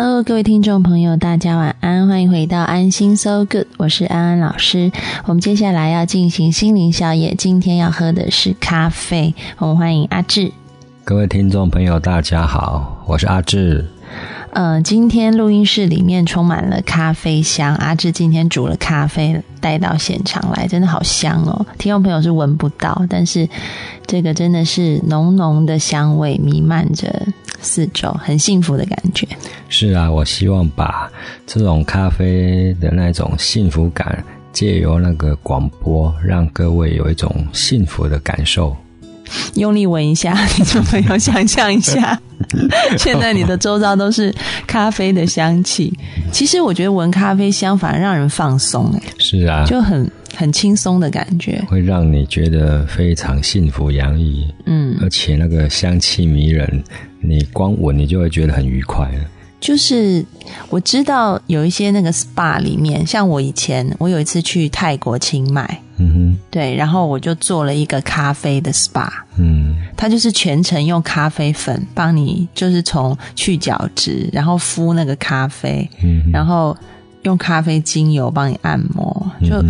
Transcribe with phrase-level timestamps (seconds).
[0.00, 4.92] Hello，各位听众朋友，大家晚安，欢迎回到安心 So Good，我是安安老师。
[5.24, 9.34] 我们接下来要进行心灵宵夜，今天要喝的是咖啡。
[9.58, 10.52] 我们欢迎阿志。
[11.02, 13.88] 各位听众朋友，大家好，我是阿志。
[14.52, 21.66] 呃，今天录音室里面充满了咖啡香，阿志今天煮了咖啡带到现场来，真的好香哦！
[21.76, 23.48] 听众朋友是闻不到，但是
[24.06, 27.26] 这个真的是浓浓的香味弥漫着
[27.60, 29.26] 四周，很幸福的感觉。
[29.68, 31.10] 是啊，我希望把
[31.46, 38.76] 这种咖啡的那种幸福感，借由那个广播，让各位有一种幸福的感受。
[39.56, 42.18] 用力闻一下，听众朋友想象一下，
[42.96, 44.34] 现在你的周遭都是
[44.66, 45.92] 咖啡的香气。
[46.32, 54.46] 其实我觉得闻咖啡香反而让人放松，哎，是啊，就很很轻松的感觉，会让你觉得非常幸福洋溢。
[54.66, 56.84] 嗯，而且那个香气迷人，
[57.20, 59.24] 你光闻你就会觉得很愉快了。
[59.60, 60.24] 就是
[60.70, 65.82] 我知道有一些那个 SPA 里面，像我以前我有一次去泰国清迈。
[65.96, 76.76] 嗯哼，对，然后我就做了一个咖啡的 SPA，嗯，它就是全程用咖啡粉帮你，就是从去角质，然后敷那个咖啡，嗯，然后
[77.22, 79.60] 用咖啡精油帮你按摩，就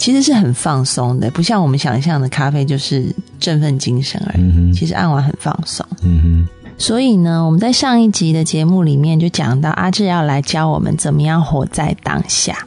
[0.00, 6.48] 其实是很放松的，不像我们想象的咖啡就是振奋精神而已，其实按完很放松，嗯哼。
[6.78, 12.66] 所以呢，我们在上一集的节目里面就讲到阿志要来教我们怎么样活在当下。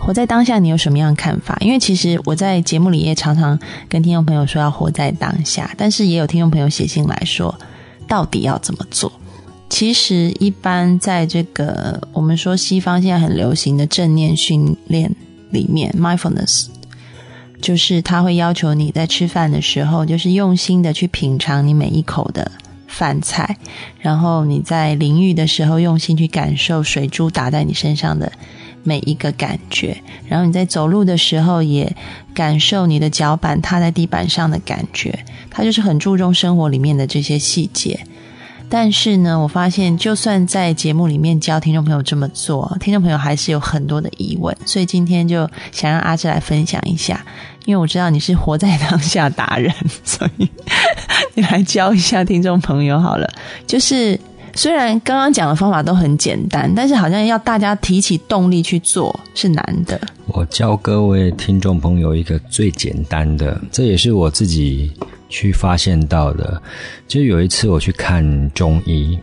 [0.00, 1.56] 活在当下，你有什么样的看法？
[1.60, 3.56] 因为其实我在节目里也常常
[3.88, 7.54] 跟听众朋友说要活在当下，但是也有听众朋友写信来说，
[8.08, 9.12] 到底要怎么做？
[9.68, 15.14] 其实一般在这个我们说西方现在很流行的正念训练
[15.50, 16.66] 里面，mindfulness，
[17.60, 22.50] 就是他会要求你在吃饭的时候，就是用心的去品尝你每一口的
[22.86, 23.56] 饭菜，
[24.00, 28.32] 然后你在淋浴的时候用心去感受水珠打在你身上的。
[28.88, 31.96] 每一个感觉，然后你在走路的时候也
[32.32, 37.98] 感受你的脚板踏在地板上的感觉，他就是很注重生活里面的这些细节。
[38.68, 47.24] 但是呢，我发现就算在节目里面教听众朋友这么做，听众朋友还是有很多的疑问，所以今天就想让阿志来分享一下，
[47.64, 49.72] 因为我知道你是活在当下达人，
[50.04, 50.48] 所以
[51.34, 53.28] 你来教一下听众朋友好了，
[53.66, 54.18] 就是。
[54.58, 60.00] 虽然刚刚讲的方法都很简单，但是好像要大家提起动力去做是难的。
[60.28, 64.90] 我教各位听众朋友一个最简单的，这也是我自己
[65.28, 66.60] 去发现到的。
[67.06, 69.18] 就有一次我去看中医，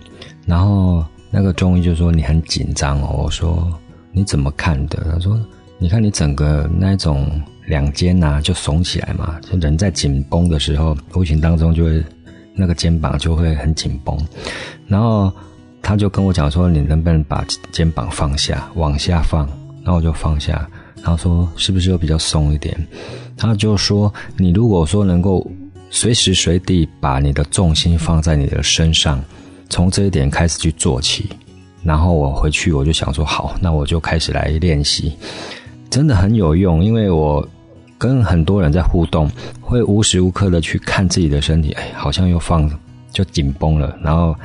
[0.46, 3.24] 然后那个中医就说你很紧张哦。
[3.24, 3.72] 我说
[4.12, 5.06] 你怎么看的？
[5.12, 5.40] 他说
[5.78, 12.04] 你看你整个那种两肩呐就耸起来嘛，就人在紧绷的时候，无形当中就会。
[12.56, 14.16] 那个肩膀就会很紧绷，
[14.86, 15.34] 然后
[15.82, 19.48] 他就跟我讲说：“你能不能把肩膀放下，往下放？”
[19.82, 20.70] 然后我就放下，
[21.02, 22.88] 然后说：“是不是又比较松一点？”
[23.36, 25.52] 他就说：“你如果说能够
[25.94, 29.24] 随时随地把你的重心放在你的身上，
[29.70, 31.30] 从这一点开始去做起。”
[31.86, 35.14] 然后我回去我就想说：“好，那我就开始来练习，
[35.92, 37.48] 真的很有用，因为我。”
[37.96, 42.70] 跟很多人在互动，会无时无刻的去看自己的身体，哎，好像又放
[43.14, 43.98] 就紧绷了。
[44.04, 44.36] 然后，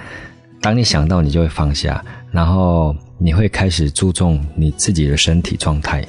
[0.60, 6.06] 当你想到，你就会放下，然后你会开始注重你自己的身体状态。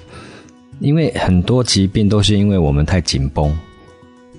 [0.79, 3.51] 因为很多疾病都是因为我们太紧绷，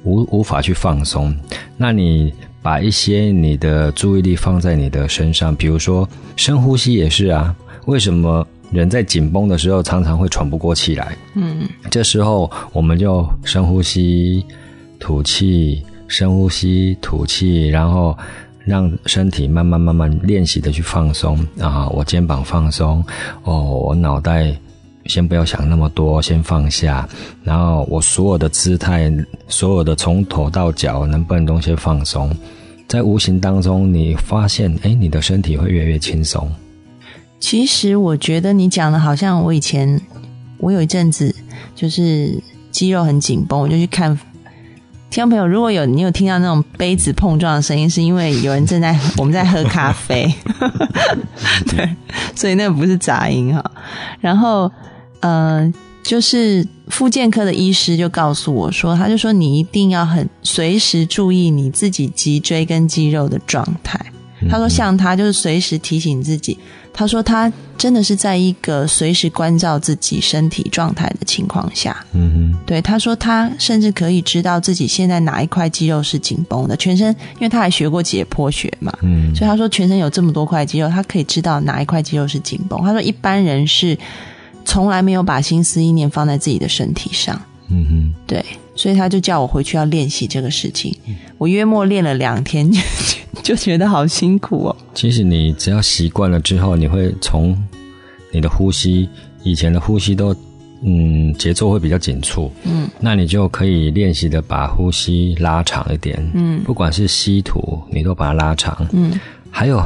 [0.05, 1.35] 无无法去放松。
[1.77, 2.33] 那你
[2.63, 7.55] 把一些你的注意力放在你的身上，比如说深呼吸也是啊。
[7.87, 8.47] 为什么？
[8.73, 11.17] 人在紧绷的时候，常常会喘不过气来。
[11.35, 14.47] 嗯，这时候我们就深呼吸、
[15.01, 18.17] 吐气，深呼吸、吐气，然后
[18.65, 21.89] 让身体慢慢慢慢练习的去放松啊。
[21.89, 23.05] 我肩膀放松，
[23.43, 24.57] 哦，我脑袋
[25.07, 27.09] 先不要想那么多，先放下。
[27.43, 29.13] 然后我所有的姿态，
[29.49, 32.31] 所有的从头到脚能不能都先放松？
[32.87, 36.51] 在无形当中，你发现，哎，你的身体会越来越轻松。
[37.39, 40.01] 其实我觉得你讲的好像我以前，
[40.59, 41.35] 我有一阵子
[41.75, 42.39] 就是
[42.71, 44.15] 肌肉很紧绷，我就去看
[45.09, 50.33] 听众朋友，如果有你有听到那种杯子碰撞的声音，是因为有人正在 我们在喝咖啡，
[51.71, 51.89] 对，
[52.35, 53.65] 所以那个不是杂音哈。
[54.21, 54.71] 然后，
[55.21, 55.73] 呃，
[56.03, 63.99] 就是复健科的医师就告诉我说，他就说你一定要很随时注意你自己脊椎跟肌肉的状态。
[64.49, 66.57] 他说，像他就是随时提醒自己。
[66.93, 82.81] 他说他真的是在一个随时关照自己身体状态的情况下，嗯哼，对，他说他甚至可以知道自己现在哪一块肌肉是紧绷的，全身，因为他还学过解剖学嘛，嗯，所以他说全身有这么多块肌肉，他可以知道哪一块肌肉是紧绷。
[82.83, 83.97] 他说一般人是
[84.71, 87.35] 从来没有把心思意念放在自己的身体上，
[87.71, 88.45] 嗯哼，对，
[88.77, 90.97] 所以他就叫我回去要练习这个事情。
[91.39, 92.71] 我约莫练了两天。
[93.43, 94.77] 就觉得好辛苦哦。
[94.95, 97.57] 其实你只要习惯了之后，你会从
[98.33, 99.09] 你的呼吸，
[99.43, 100.33] 以前的呼吸都
[100.85, 109.19] 嗯节奏会比较紧促，嗯，那你就可以练习的把呼吸拉长一点，嗯，不管是吸吐，你都把它拉长，嗯，
[109.51, 109.83] 还有。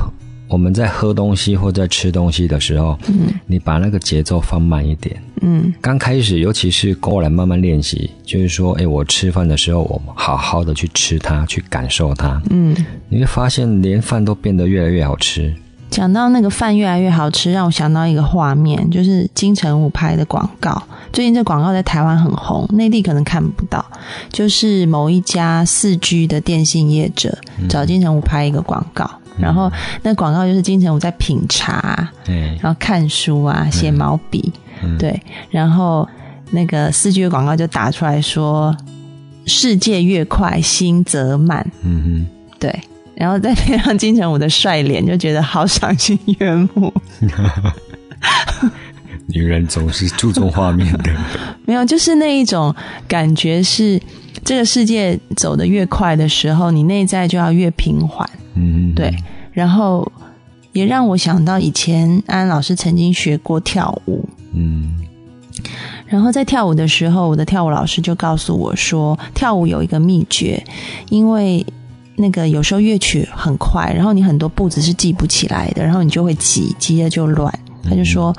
[0.54, 12.72] 我们在喝东西或在吃东西的时候，嗯，你把那个节奏放慢一点，嗯，刚开始，尤其是过来慢慢练习，就是说，哎，我吃饭的时候，我好好的去吃它，去感受它，嗯，
[13.08, 15.52] 你会发现连饭都变得越来越好吃。
[15.90, 20.80] 讲到那个饭越来越好吃，让我想到一个画面，就是金城武拍的广告。
[21.12, 23.84] 最近这广告在台湾很红，内地可能看不到。
[24.30, 27.36] 就是某一家四 G 的电信业者
[27.68, 29.08] 找金城武拍一个广告。
[29.38, 29.70] 然后
[30.02, 34.52] 那广告就是金城武在品茶，对，然后看书啊，写毛笔，
[34.98, 35.20] 对，
[35.50, 36.08] 然后
[36.50, 38.76] 那个四句的广告就打出来说
[39.46, 42.26] ：“世界越快，心则慢。”嗯哼，
[42.58, 42.80] 对，
[43.14, 46.92] 然后再配上金城武的帅脸，就觉得好赏心悦目。
[49.26, 51.10] 女人总是注重画面的，
[51.64, 52.74] 没有，就是那一种
[53.08, 54.00] 感觉是，
[54.44, 58.28] 这个世界走得越快的时候，你内在就要越平缓。
[58.54, 59.12] 嗯，对，
[59.52, 60.10] 然后
[60.72, 64.94] 也让我想到以前安老师曾经学过跳舞，嗯，
[66.06, 70.62] 然后在跳舞的时候，我的跳舞老师就告诉我说，跳舞有一个秘诀，
[71.08, 71.64] 因为
[72.16, 77.52] 那个有时候乐曲很快，然后你很多步子是记不起来的，然后你就会急，急了就乱。
[77.82, 78.32] 他就说，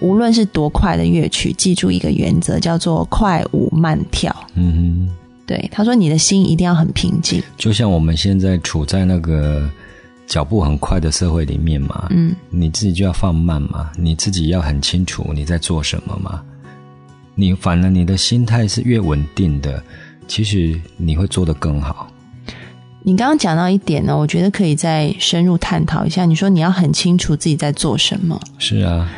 [0.00, 4.34] 无论是多快的乐曲，记住一个原则，叫做快舞慢跳。
[4.54, 5.10] 嗯。
[5.50, 9.68] 对，他说：“你的心一定要很平静，就像我们现在处在那个
[10.24, 12.06] 脚步很快的社会里面嘛。
[12.10, 16.40] 嗯，你自己就要放慢嘛，你自己要很清楚你在做什么嘛。
[17.34, 19.82] 你反而你的心态是越稳定的，
[20.28, 22.08] 其实你会做得更好。
[23.02, 26.24] 你刚刚讲到一点呢，我觉得可以再深入探讨一下。
[26.24, 29.10] 你说你要很清楚自己在做什么，是啊。”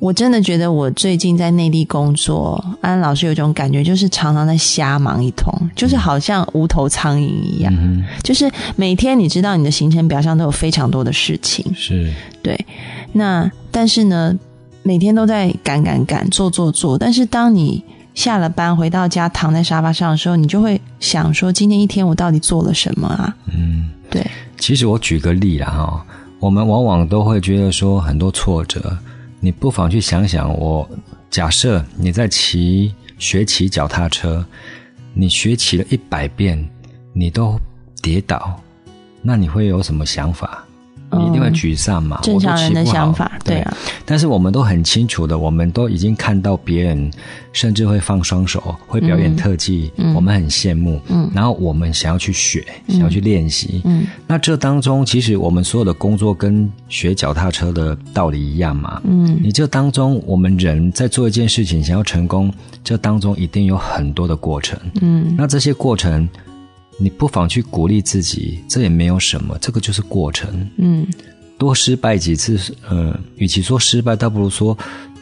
[0.00, 7.72] 我真的觉得我最近在内地工作，安老师有一种感觉，就是常常在瞎忙一通，就是好像无头苍蝇一样。
[7.78, 12.12] 嗯就是每天你知道你的行程表上都有非常多的事情，是
[12.42, 12.58] 对。
[13.12, 14.36] 那但是呢，
[14.82, 16.98] 每天都在赶赶赶，做做做。
[16.98, 17.82] 但是当你
[18.14, 23.34] 下了班回到家，躺在沙发上的时候，你就会想说：今天一天我到底做了什么啊？
[23.46, 24.26] 嗯，对。
[24.58, 26.06] 其实我举个例啦，哈，
[26.40, 28.96] 我们往往都会觉得说很多挫折。
[29.44, 30.88] 你不妨去想想，我
[31.28, 34.42] 假设你在骑学骑脚踏车，
[35.12, 36.66] 你学骑了一百遍，
[37.12, 37.60] 你都
[38.00, 38.58] 跌倒，
[39.20, 40.63] 那你会有什么想法？
[41.18, 42.18] 你一定会沮丧嘛？
[42.22, 43.76] 正常人的想法，对啊。
[44.04, 47.10] 但是我们都很清楚的，我们都已经看到别人
[47.52, 51.00] 甚至会放双手，会表演特技，我们很羡慕。
[51.08, 51.30] 嗯。
[51.34, 53.80] 然后我们想要去学，想要去练习。
[53.84, 54.06] 嗯。
[54.26, 59.00] 那这当中，其实我们所有的工作跟学脚踏车的道理一样嘛？
[59.04, 59.38] 嗯。
[59.42, 62.52] 你这当中，我们人在做一件事情想要成功，
[62.82, 64.78] 这当中一定有很多的过程。
[65.00, 65.34] 嗯。
[65.36, 66.28] 那这些过程。
[66.98, 70.68] 你不妨去鼓励自己，这也没有什么，这个就是过程。
[70.78, 71.06] 嗯，
[71.58, 72.58] 多失败几次，
[72.88, 74.76] 呃，与其说失败，倒不如说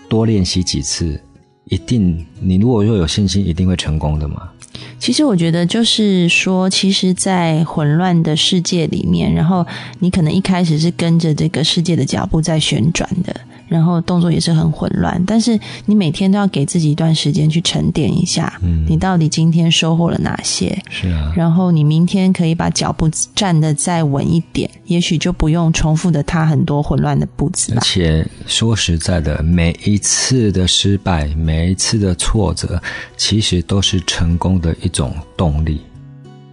[0.09, 1.21] 多练习几次，
[1.65, 4.51] 一定，你如果若有信心，一定会成功的嘛。
[4.99, 9.67] 其实我觉得，就是说，其实，在混乱的世界里面，然后
[9.99, 13.35] 你可能一开始是跟着这个世界的脚步在旋转的。
[13.73, 20.79] 然后动作也是很混乱，但是你每天都要给自己一段时间去沉淀一下，嗯，你到底今天收获了哪些？
[20.91, 27.73] 是啊，然后你明天可以把脚步站得再稳一点，也许就不用重复的踏很多混乱的步子。
[27.75, 32.79] 而且说实在的，每一次的失败，每一次的挫折，
[33.17, 35.81] 其实都是成功的一种动力，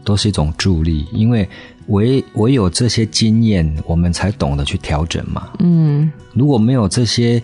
[0.06, 1.46] 都是一种助力，因为。
[1.90, 5.50] 唯唯有这些经验，我们才懂得去调整嘛。
[5.60, 7.42] 嗯，如果没有这些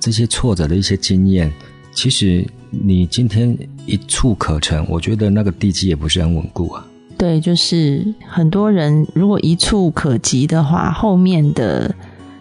[0.00, 1.52] 这些挫折的一些经验，
[1.92, 6.86] 其实你今天一触可成，我觉得那个地基也不是很稳固啊。
[7.18, 11.94] 对，就是很多人如果一触可及的话，后面的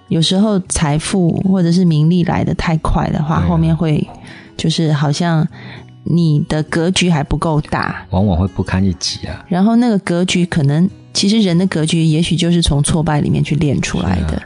[0.09, 4.05] 有时候财富或者是名利来的太快的话，后面会
[4.57, 5.47] 就是好像
[6.03, 9.45] 你的格局还不够大，往往会不堪一击啊。
[9.47, 14.39] 然后那个格局可能，其实人的格局也许就是从挫败里面去练出来的。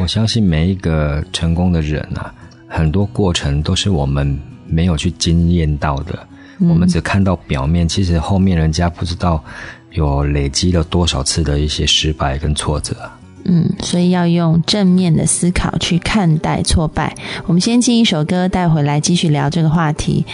[0.00, 2.32] 我相信每一个成功的人啊，
[2.66, 4.36] 很多过程都是我们
[4.66, 6.18] 没有去经验到的。
[6.60, 9.44] 我们只看到表面，其实后面人家不知道
[9.92, 12.96] 有累积了多少次的一些失败跟挫折。
[13.44, 17.14] 嗯，所以要用正面的思考去看待挫败。
[17.46, 20.24] 我们先进一首歌带回来，继续聊这个话题。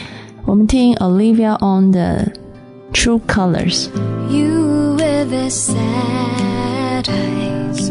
[0.47, 2.33] 我们听 Olivia on 的
[2.94, 7.90] True Colors。You with the sad eyes,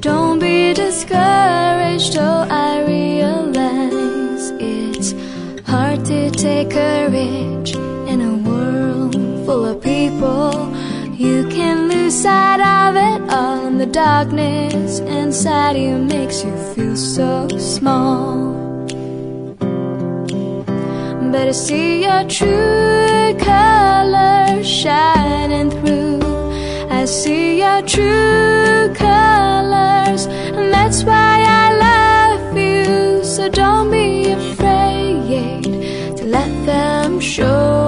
[0.00, 2.16] don't be discouraged.
[2.16, 5.14] Oh, I realize it's
[5.68, 7.74] hard to take courage
[8.06, 9.14] in a world
[9.46, 10.52] full of people.
[11.12, 16.96] You can lose sight of it all, and the darkness inside you makes you feel
[16.96, 18.52] so small.
[21.32, 26.20] But I see your true colors shining through.
[26.90, 30.26] I see your true colors,
[30.56, 33.24] and that's why I love you.
[33.24, 35.64] So don't be afraid
[36.18, 37.81] to let them show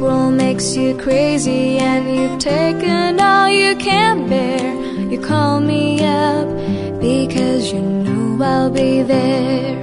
[0.00, 4.74] World makes you crazy and you've taken all you can bear,
[5.10, 6.48] you call me up
[6.98, 9.76] because you know I'll be there.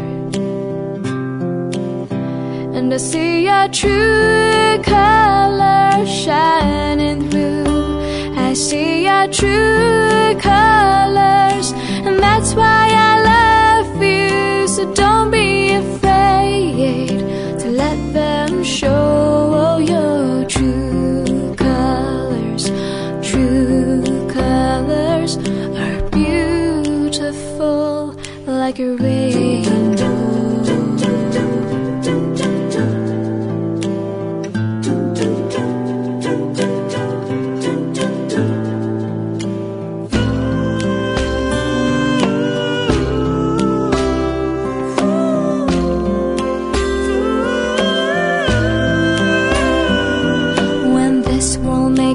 [2.75, 8.33] And I see your true colors shining through.
[8.35, 11.71] I see your true colors,
[12.07, 14.67] and that's why I love you.
[14.67, 17.19] So don't be afraid
[17.59, 19.76] to let them show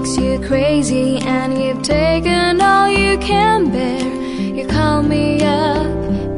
[0.02, 4.02] makes you crazy and you've taken all you can bear,
[4.56, 5.86] you call me up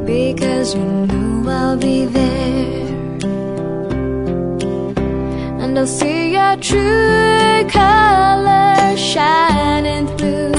[0.05, 2.85] because you know I'll be there.
[5.61, 10.53] And I'll see your true colors shining through.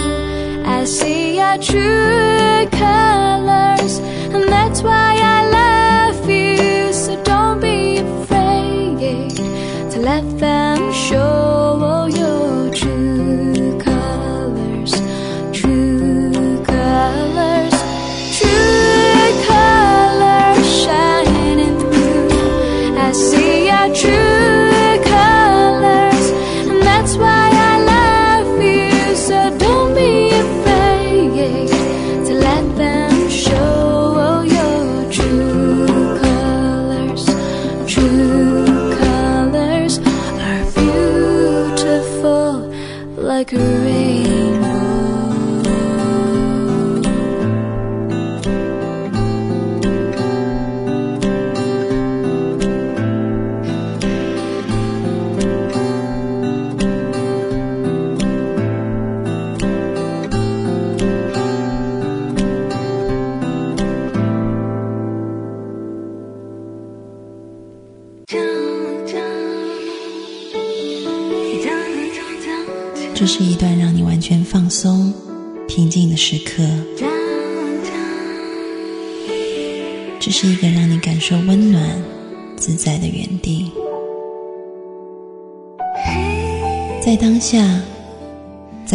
[0.65, 3.99] I see your true colors,
[4.35, 5.46] and that's why I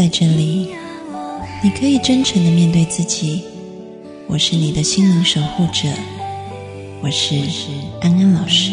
[0.01, 0.67] 在这里，
[1.61, 3.43] 你可以真诚的面对自己。
[4.25, 5.87] 我是你的心灵守护者，
[7.03, 7.35] 我是
[8.01, 8.71] 安安老师。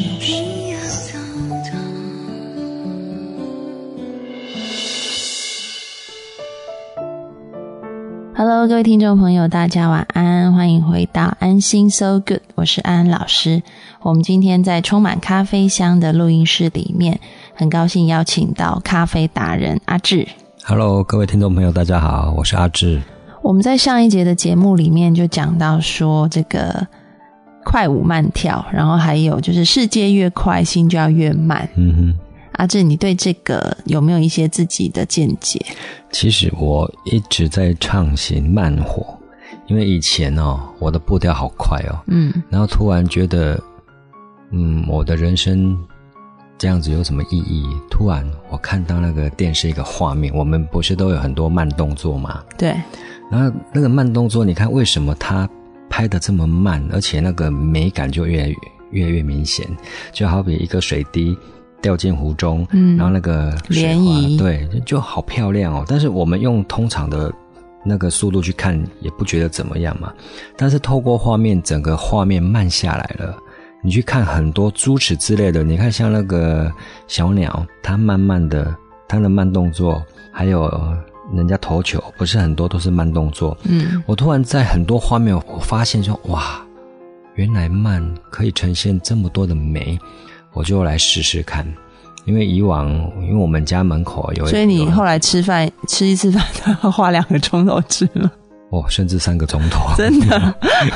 [8.35, 13.63] Hello，各位听众朋友，大家晚安，欢迎回到安心 So Good，我是安安老师。
[14.01, 17.21] 我们今天在充满咖啡香的录音室里面，
[17.53, 20.27] 很高兴邀请到咖啡达人阿志。
[20.71, 23.01] Hello，各位听众朋友，大家好，我是阿志。
[23.43, 26.87] 我们在上一节的节目里面就讲到说，这个
[27.65, 31.67] 快舞慢跳，然后还有就是世界越快，心就要越慢。
[31.77, 32.19] 嗯哼。
[32.53, 35.59] 阿志，你对这个有没有一些自己的见解？
[36.13, 39.19] 其实我一直在畅行慢火，
[39.69, 43.59] 因为以前哦，我的步调好快哦，嗯，然后突然觉得，
[44.53, 45.75] 嗯，我的人生
[46.59, 47.67] 这样子有什么意义？
[47.89, 52.43] 突然我看到那个电视一个画面，我们不是都有很多慢动作吗？
[52.59, 52.75] 对，
[53.31, 55.49] 然后那个慢动作，你看为什么它
[55.89, 58.55] 拍的这么慢，而且那个美感就越
[58.91, 59.67] 越越明显，
[60.13, 61.37] 就好比一个水滴。
[61.81, 65.85] 掉进湖中，嗯，然后那个涟漪，对，就好漂亮哦。
[65.87, 67.33] 但是我们用通常的
[67.85, 70.13] 那个速度去看，也不觉得怎么样嘛。
[70.57, 73.37] 但是透过画面，整个画面慢下来了。
[73.89, 76.71] 你去看很多猪齿之类的，你看像那个
[77.07, 78.77] 小鸟，它慢慢的，
[79.09, 80.71] 它的慢动作，还有
[81.33, 83.57] 人家投球，不是很多都是慢动作。
[83.63, 86.61] 嗯，我突然在很多画面，我发现说，哇，
[87.37, 89.99] 原来慢可以呈现这么多的美。
[90.53, 91.67] 我就来试试看，
[92.27, 92.91] 因为以往，
[93.23, 98.31] 因为我们家门口有，所以你后来吃饭吃一次饭都要 花两个钟头吃了，
[98.71, 100.55] 哦，甚至三个钟头， 真的。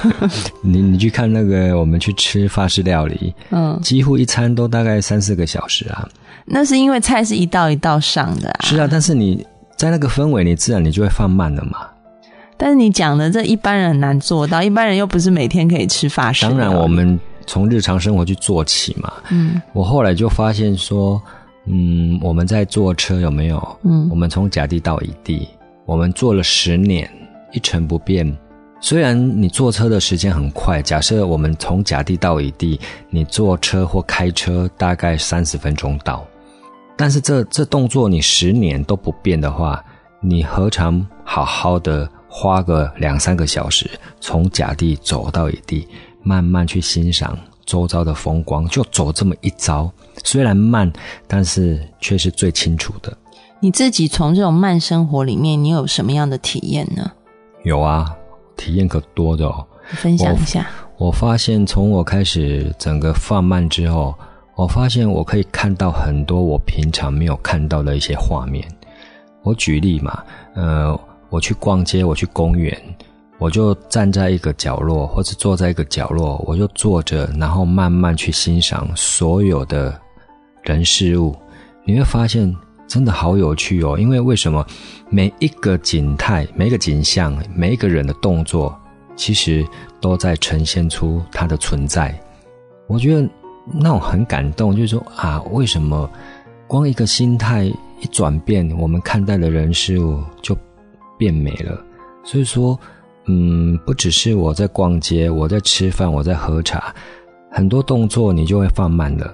[0.62, 6.08] 你你去看那个，我们去吃法式料理，嗯，几乎一餐都大概三四个小时啊。
[6.44, 8.88] 那是因为菜是一道一道上的啊，是啊。
[8.90, 11.78] 但是你在那个氛围，你自然你就会放慢了嘛。
[12.56, 16.46] 但是你讲的这一般人很难做到，一般人又不是每天可以吃法式。
[16.46, 17.18] 当然我们。
[17.44, 21.20] 从日常生活去做起嘛，嗯，我后来就发现说，
[21.66, 23.78] 嗯，我们在坐车有没有？
[23.82, 25.48] 嗯，我们从甲地到乙地，
[25.84, 27.10] 我们坐了十年
[27.52, 28.36] 一成不变。
[28.80, 36.26] 虽然你坐车的时间很快，假设我们从甲地到乙地，你坐车或开车大概三十分钟到，
[36.96, 39.84] 但是这这动作你十年都不变的话，
[40.20, 43.88] 你何尝好好的花个两三个小时
[44.20, 45.86] 从甲地走到乙地？
[46.24, 49.90] 慢慢去欣赏周遭的风光，就走这么一遭。
[50.24, 50.92] 虽然慢，
[51.26, 53.16] 但是却是最清楚的。
[53.60, 57.12] 你自己从这种慢生活里面，你有什么样的体验呢？
[57.64, 58.14] 有啊，
[58.56, 59.66] 体验可多的哦。
[59.94, 60.66] 分享一下。
[60.98, 64.14] 我发现，从我开始整个放慢之后，
[64.54, 68.66] 我发现我可以看到很多我平常没有看到的一些画面。
[69.42, 70.22] 我举例嘛，
[70.54, 70.98] 呃，
[71.30, 72.76] 我去逛街，我去公园。
[73.38, 80.00] 我就站在一个角落，或者坐在一个角落，我就坐着，然后慢慢去欣赏所有的
[80.62, 81.34] 人事物。
[81.84, 82.54] 你会发现，
[82.92, 83.98] 真的好有趣哦！
[83.98, 84.62] 因为为什么
[85.08, 88.78] 每一个景态、每一个景象、每一个人的动作，
[89.16, 89.66] 其实
[89.98, 92.14] 都在呈现出它的存在。
[92.86, 93.26] 我觉得
[93.72, 96.06] 那种很感动，就是说啊，为什么
[96.66, 100.54] 光一个心态一转变，我们看待的人事物就
[101.16, 101.82] 变美了？
[102.22, 102.78] 所以说。
[103.26, 106.92] 嗯，不只是我在逛街，我在吃饭，我在喝茶，
[107.52, 109.32] 很多动作你就会放慢了。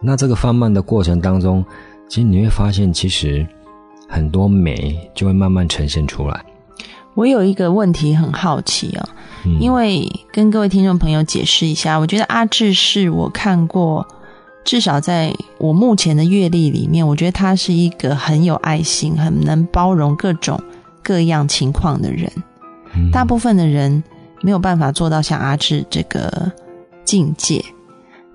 [0.00, 1.62] 那这个放慢的过程当中，
[2.08, 3.46] 其实你会发现，其实
[4.08, 6.44] 很多美就会慢慢呈现出来。
[7.14, 9.08] 我有一个问题很好奇啊，
[9.58, 14.06] 因为跟各位听众朋友解释一下，我觉得阿志是我看过，
[14.64, 20.62] 至少在我目前的阅历里面，我觉得他是一个很有爱心、很能包容各种
[21.02, 22.30] 各样情况的人。
[23.10, 24.04] 大部分的人
[24.42, 26.52] 没有办法做到像阿志这个
[27.04, 27.64] 境界。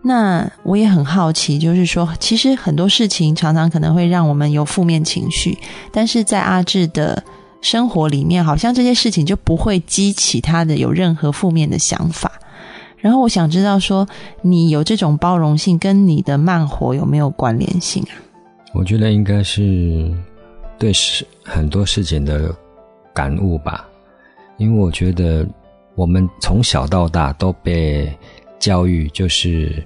[0.04, 5.58] 那我也很好奇，就是说，其实很多事情常常可能会让我们有负面情绪，
[5.92, 7.24] 但是在阿志的
[7.62, 12.32] 生活里面，好像这些事情就不会激起他的有任何负面的想法。
[12.98, 14.08] 然后我想知道，说
[14.42, 18.14] 你有这种包容性，跟你的慢活有没有关联性啊？
[18.74, 20.12] 我觉得应该是
[20.80, 22.56] 对事很多事情的
[23.14, 23.88] 感悟吧。
[24.58, 25.48] 因为我觉得，
[25.96, 28.16] 我们从小到大都被
[28.62, 29.84] 教育，就是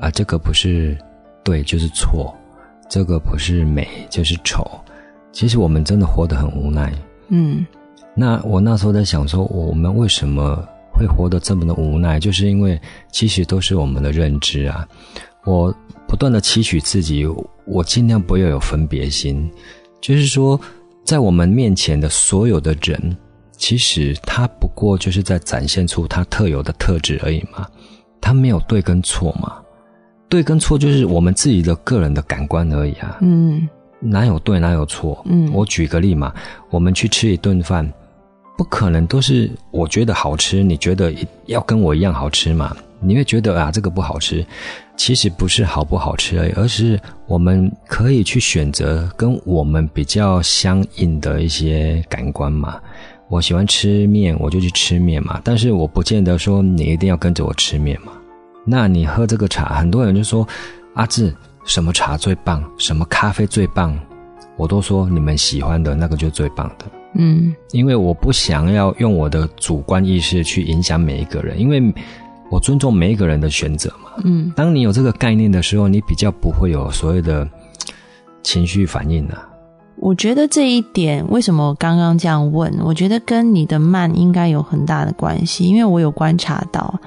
[0.00, 0.98] 啊，这个不是
[1.44, 2.34] 对就是错，
[2.90, 4.68] 这个不是美就是丑。
[5.30, 6.92] 其实我们真的活得很无奈。
[7.28, 7.64] 嗯，
[8.16, 12.18] 那我那时候在想说，我们为什么会活得这么的无奈？
[12.18, 12.80] 就是因为
[13.12, 14.88] 其实都是我们的认知啊。
[15.44, 15.72] 我
[16.08, 17.24] 不断的期许自己，
[17.66, 19.48] 我尽量不要有分别心，
[20.00, 20.58] 就是说，
[21.04, 23.16] 在我们面前的所有的人。
[23.56, 27.66] 其实他不过就是在展现出他特有的特质而已嘛，
[28.24, 29.52] 他没有对跟错嘛，
[30.30, 33.68] 对跟错就是我们自己的个人的感官而已啊，嗯，
[34.00, 35.22] 哪有对哪有错？
[35.26, 36.32] 嗯，我举个例嘛，
[36.70, 37.86] 我们去吃一顿饭，
[38.56, 41.12] 不可能都是我觉得好吃，你觉得
[41.44, 42.74] 要跟我一样好吃嘛？
[42.98, 44.42] 你会觉得啊，这个不好吃。
[44.96, 52.80] 其实不是好不好吃而已，而是我们可以去选择跟我们比较相应的一些感官嘛。
[53.28, 55.40] 我喜欢吃面，我就去吃面嘛。
[55.42, 58.12] 但是我不见得说你一定要跟着我吃面嘛。
[58.64, 60.46] 那你喝这个茶，很多人就说
[60.94, 61.34] 阿志，
[61.64, 63.98] 什么茶最棒，什么咖啡最棒，
[64.56, 66.86] 我都说你们喜欢的那个就最棒的。
[67.16, 71.80] 嗯，因为我不想要用我的主观意识去影响每一个人，因为
[72.50, 74.10] 我尊重每一个人的选择嘛。
[74.24, 77.48] 嗯，当你有这个概念的时候，你比较不会有所谓的
[78.42, 79.36] 情绪反应的。
[80.04, 82.70] 我觉得这一点为什么我刚刚这样问？
[82.84, 87.00] 我觉得跟你的慢应该有很大的关系，因为我有观察到，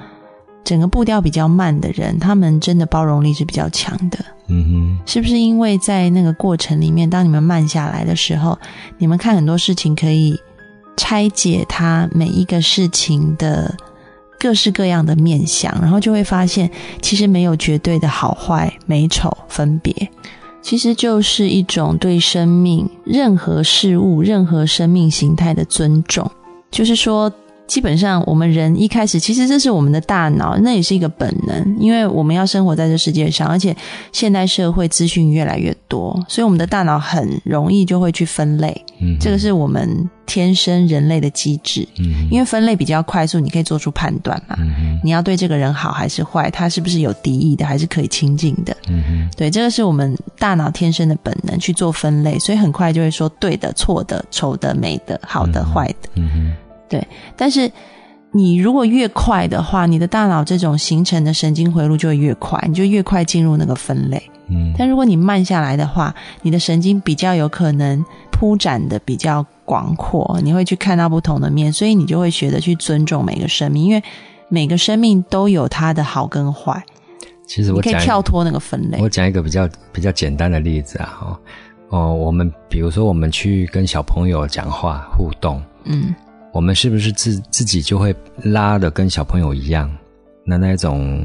[0.64, 4.18] 整个步调比较慢的人，他们真的包容力是比较强的。
[4.48, 8.58] 嗯哼，是不是因为在那个过程里面，当你们慢下来的时候，
[8.98, 10.36] 你们看很多事情可以
[10.96, 13.72] 拆解它每一个事情的
[14.40, 16.68] 各式各样的面相，然后就会发现，
[17.00, 20.10] 其实没有绝对的好坏、美丑分别，
[20.60, 26.30] 其实就是一种对生命、任何事物、任何生命形态的尊重，
[26.70, 27.32] 就是说。
[27.68, 33.76] 基本上，我们人一开始其实这是我们的大脑，那也是一个本能，因为我们要生活在这世界上，而且
[34.10, 38.84] 现代社会资讯越来越多，所以我们的大脑很容易就会去分类。
[39.00, 41.86] 嗯，这个是我们天生人类的机制。
[41.98, 44.56] 嗯，因为分类比较快速，你可以做出判断嘛。
[44.58, 48.76] 嗯你要对这个人好还是坏，他是不是有敌意的，还是可以亲近的？
[48.88, 56.08] 嗯对，这个是我们大脑天生的本能去做分类，所以很快就会说对的、错的、丑的、美的、好的、坏的。
[56.14, 56.52] 嗯
[56.88, 57.70] 对，但是
[58.32, 64.22] 你如果越快的话，你的大脑这种形成的神经回路就会越快，你就越快进入那个分类。
[64.50, 74.02] 嗯，但如果你慢下来的话，你的神经比较有可能铺展的比较广阔，你会去看到不同的面，所以你就会学着去尊重每个生命，因为
[74.48, 76.82] 每个生命都有它的好跟坏。
[77.46, 78.98] 其实我可以跳脱那个分类。
[79.00, 81.38] 我讲一个比较比较简单的例子啊，哦
[81.90, 86.14] 哦，我们比如说我们去跟小朋友讲话互动，嗯。
[86.58, 89.88] 我们是不是自自己就会拉的跟小朋友一样，
[90.44, 91.24] 那那种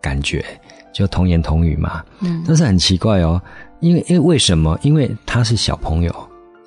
[0.00, 0.44] 感觉
[0.92, 2.02] 就童言童语嘛？
[2.18, 3.40] 嗯，但是很奇怪哦，
[3.78, 4.76] 因为因为为什么？
[4.82, 6.12] 因为他是小朋友，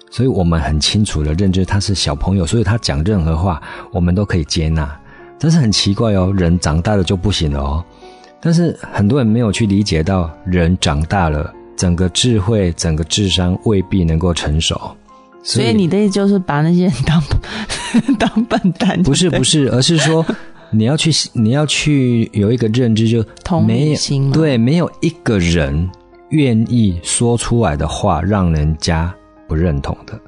[0.09, 4.97] 所以我们很清楚的认知他是小朋友，所以他讲任何话我们都可以接纳。
[5.37, 7.83] 但是很奇怪哦，人长大了就不行了哦。
[8.39, 14.95] 但是很多人没有去理解到，人长大了，整个智慧、整个智商未必能够成熟。
[15.45, 17.23] 所以你的意思就是把那些人当
[18.17, 19.01] 当笨蛋？
[19.03, 20.25] 不是不是，而是说
[20.71, 25.89] 你要去你要去有一个认知，就同理心对，没有一个人
[26.29, 29.13] 愿意说出来的话让人家
[29.47, 30.19] 不认同的，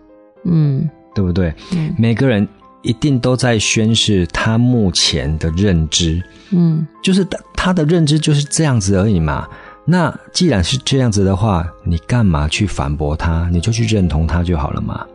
[0.46, 1.52] 嗯，对不对？
[1.74, 2.48] 嗯，每个人
[2.84, 9.48] 一定都在宣示他目前的认知，嗯，就是他他的认知就是这样子而已嘛。
[9.90, 13.50] 那既然是这样子的话，你干嘛去反驳他？
[13.54, 15.06] 你就去认同他就好了嘛。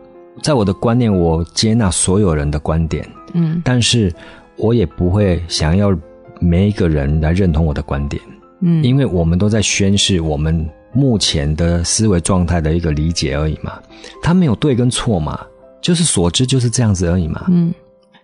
[0.41, 4.11] 在我的观念，我接纳所有人的观点，嗯，但是
[4.57, 5.95] 我也不会想要
[6.39, 8.19] 每一个人来认同我的观点，
[8.61, 13.79] 嗯，因为我们都在宣示我们目前的思维状态的一个理解而已嘛。
[14.23, 15.39] 他没有对跟错嘛，
[15.81, 17.45] 就是所知就是这样子而已嘛。
[17.47, 17.71] 嗯，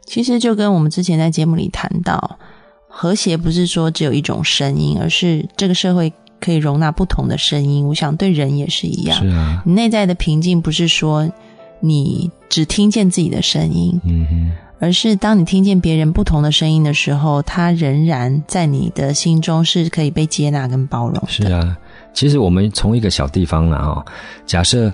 [0.03, 2.39] 其实就跟我们之前在节目里谈到，
[2.87, 6.11] 和谐不是说只有一种声音，而是这个社会。
[6.39, 9.17] 可以容纳不同的声音，我想对人也是一样。
[9.19, 11.29] 是啊，你内在的平静不是说
[11.79, 21.27] 你只听见自己的声音，嗯哼，而是当你听见别人不同的声音的时候，它仍然在你的心中是可以被接纳跟包容的。
[21.27, 21.77] 是啊，
[22.13, 24.05] 其实我们从一个小地方呢，哈，
[24.45, 24.93] 假设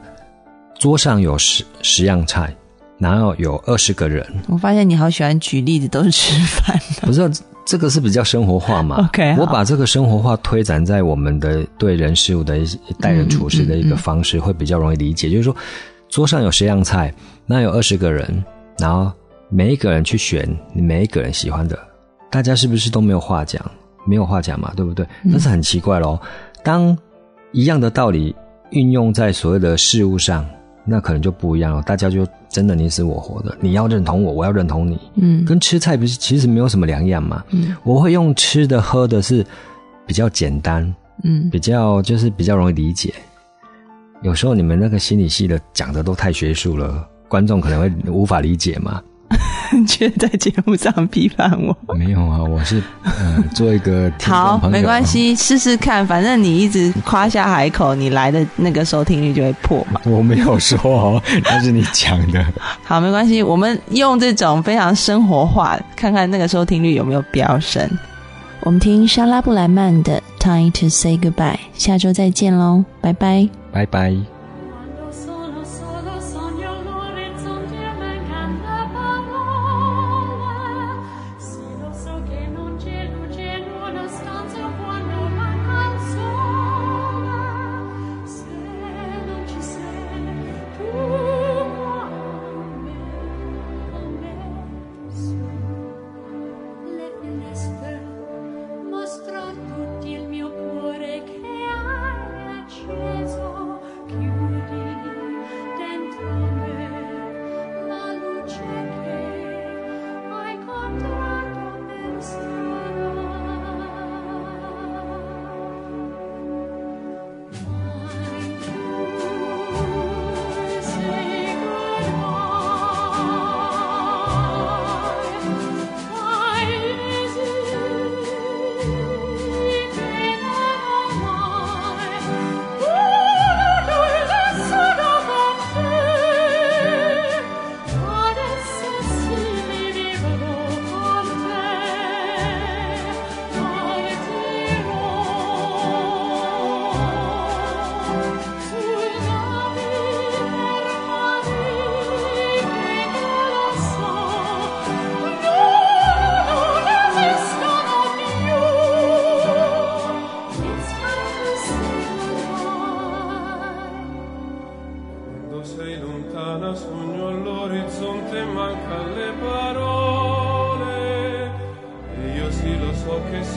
[0.78, 2.54] 桌上有十十样菜，
[2.98, 7.32] 然后有二十个人，我发现你好喜欢举例子，都是吃饭，不是。
[7.68, 15.32] 这个是比较生活化嘛？OK，我把这个生活化推展在我们的对人事物的一待人处事的一个方式，会比较容易理解。
[15.32, 15.56] 就是说，
[16.08, 17.12] 桌上有十样菜，
[17.48, 18.46] 那有二十个人，
[18.78, 19.12] 然后
[19.50, 21.76] 每一个人去选每一个人喜欢的，
[22.30, 23.60] 大家是不是都没有话讲？
[24.06, 25.04] 没有话讲嘛，对不对？
[25.32, 26.22] 但是很奇怪咯，
[26.64, 26.96] 当
[27.52, 28.36] 一样的道理
[28.70, 30.46] 运用在所有的事物上。
[30.86, 39.46] 那可能就不一样了，大家就真的你死我活的，你要认同我，我要认同你，嗯，跟吃菜不是其实没有什么两样嘛，嗯，我会用吃的喝的是
[40.06, 43.14] 比较简单，嗯，比较就是比较容易理解。
[44.22, 49.02] 有时候你们那个心理系的讲的都太学术了，观众可能会无法理解嘛。
[49.88, 51.94] 觉得在节目上批判我？
[51.96, 60.00] 没有啊，我是呃 做一个好，没关系，试试看，反正你一直夸下海口，你来的那个收听率就会破嘛。
[60.08, 62.46] 我没有说哦，那是你讲的。
[62.84, 67.90] 好，没关系，我们用这种非常生活化，看看那个收听率有没有飙升。
[68.62, 74.35] 我们听莎拉布莱曼的《Time to Say Goodbye》，下周再见喽，拜拜，拜拜。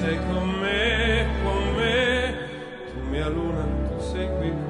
[0.09, 2.35] Sei con me, con me,
[2.92, 4.03] tu mia luna, tu
[4.40, 4.68] me.